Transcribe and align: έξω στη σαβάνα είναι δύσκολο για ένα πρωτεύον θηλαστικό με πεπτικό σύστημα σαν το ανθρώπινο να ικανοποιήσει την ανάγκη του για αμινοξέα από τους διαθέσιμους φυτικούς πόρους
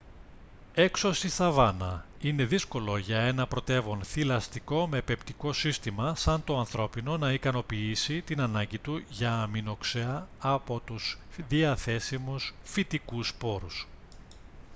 έξω 0.73 1.13
στη 1.13 1.29
σαβάνα 1.29 2.05
είναι 2.21 2.45
δύσκολο 2.45 2.97
για 2.97 3.19
ένα 3.19 3.47
πρωτεύον 3.47 4.03
θηλαστικό 4.03 4.87
με 4.87 5.01
πεπτικό 5.01 5.53
σύστημα 5.53 6.15
σαν 6.15 6.43
το 6.43 6.59
ανθρώπινο 6.59 7.17
να 7.17 7.31
ικανοποιήσει 7.33 8.21
την 8.21 8.41
ανάγκη 8.41 8.77
του 8.77 9.03
για 9.09 9.33
αμινοξέα 9.33 10.27
από 10.39 10.79
τους 10.79 11.17
διαθέσιμους 11.47 12.53
φυτικούς 12.63 13.33
πόρους 13.33 13.87